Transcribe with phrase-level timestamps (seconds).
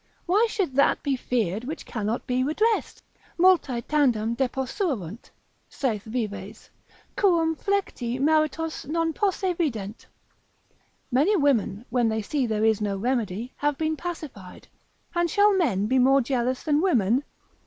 [0.25, 3.03] why should that be feared which cannot be redressed?
[3.37, 5.29] multae tandem deposuerunt
[5.69, 6.71] (saith Vives)
[7.15, 10.07] quum flecti maritos non posse vident,
[11.11, 14.67] many women, when they see there is no remedy, have been pacified;
[15.13, 17.23] and shall men be more jealous than women?